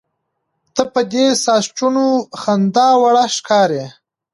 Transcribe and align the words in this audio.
ته 0.75 0.83
په 0.93 1.01
دې 1.11 1.25
ساسچنو 1.45 2.07
خنداوړه 2.41 3.25
ښکارې. 3.35 3.85